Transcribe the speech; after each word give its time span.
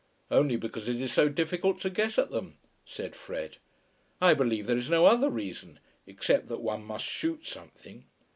"Only 0.31 0.55
because 0.55 0.89
it 0.89 0.99
is 0.99 1.13
so 1.13 1.29
difficult 1.29 1.79
to 1.81 1.91
get 1.91 2.17
at 2.17 2.31
them," 2.31 2.57
said 2.87 3.15
Fred. 3.15 3.57
"I 4.19 4.33
believe 4.33 4.65
there 4.65 4.75
is 4.75 4.89
no 4.89 5.05
other 5.05 5.29
reason, 5.29 5.77
except 6.07 6.47
that 6.47 6.59
one 6.61 6.83
must 6.83 7.05
shoot 7.05 7.45
something." 7.45 8.05